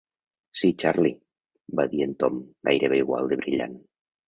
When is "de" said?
3.35-3.41